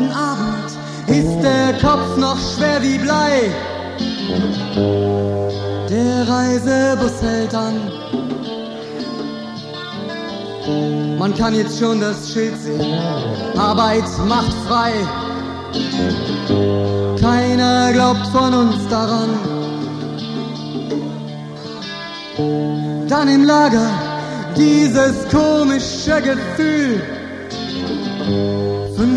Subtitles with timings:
[0.00, 0.70] Letzten Abend
[1.08, 3.50] ist der Kopf noch schwer wie Blei.
[5.90, 7.74] Der Reisebus hält an.
[11.18, 12.98] Man kann jetzt schon das Schild sehen.
[13.58, 14.92] Arbeit macht frei.
[17.20, 19.30] Keiner glaubt von uns daran.
[23.08, 23.90] Dann im Lager
[24.56, 27.02] dieses komische Gefühl.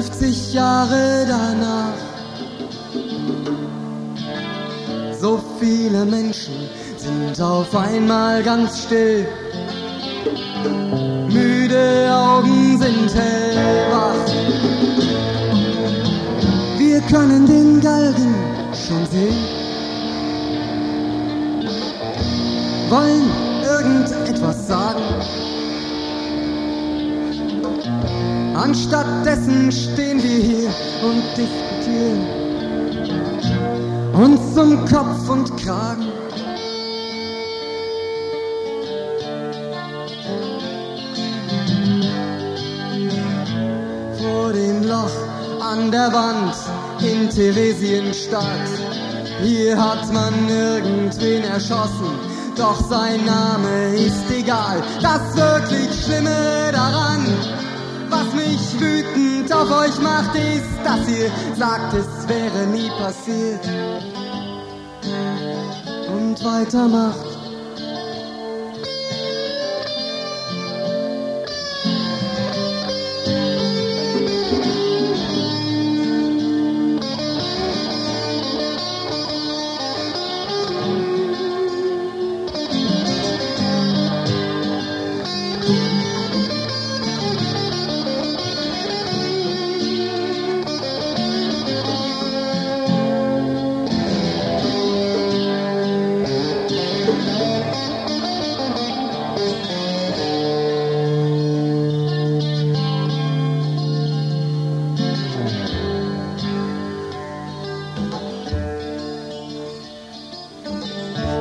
[0.03, 1.93] 50 Jahre danach.
[5.19, 9.25] So viele Menschen sind auf einmal ganz still.
[11.29, 14.27] Müde Augen sind hellwach.
[16.77, 18.35] Wir können den Galgen
[18.73, 19.45] schon sehen.
[22.89, 23.31] Wollen
[23.63, 25.03] irgendetwas sagen.
[28.55, 30.69] Anstattdessen stehen wir hier
[31.03, 32.43] und diskutieren
[34.13, 36.07] uns um Kopf und Kragen.
[44.21, 45.11] Vor dem Loch
[45.59, 46.55] an der Wand
[47.01, 48.43] in Theresienstadt.
[49.41, 52.19] Hier hat man irgendwen erschossen,
[52.55, 54.83] doch sein Name ist egal.
[55.01, 55.82] Das wirklich
[59.63, 63.65] auf euch macht, ist, dass ihr sagt, es wäre nie passiert
[66.07, 67.32] und weitermacht.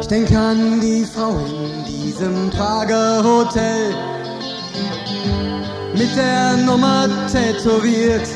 [0.03, 3.95] Ich denke an die Frau in diesem Prager Hotel
[5.97, 8.27] mit der Nummer tätowiert.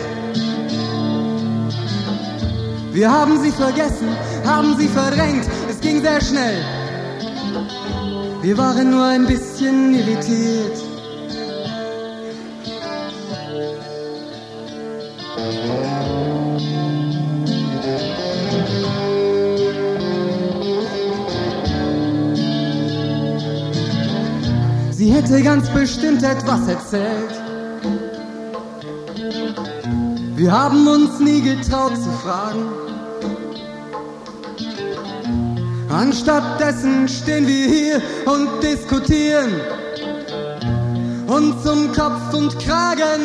[2.93, 4.09] Wir haben sie vergessen,
[4.45, 6.65] haben sie verdrängt, es ging sehr schnell.
[8.43, 10.86] Wir waren nur ein bisschen irritiert.
[25.07, 27.31] Sie hätte ganz bestimmt etwas erzählt.
[30.35, 32.65] Wir haben uns nie getraut zu fragen.
[35.89, 39.53] Anstattdessen stehen wir hier und diskutieren
[41.29, 43.23] uns um Kopf und Kragen.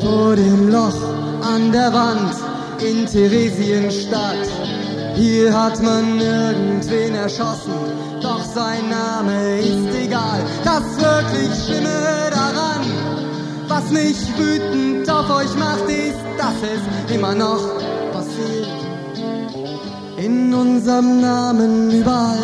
[0.00, 1.00] Vor dem Loch
[1.42, 4.46] an der Wand in Theresienstadt.
[5.14, 7.72] Hier hat man irgendwen erschossen,
[8.20, 10.40] doch sein Name ist egal.
[10.64, 12.82] Das wirklich Schlimme daran,
[13.68, 17.62] was mich wütend auf euch macht, ist, dass es immer noch
[18.12, 18.68] passiert.
[20.18, 22.35] In unserem Namen überall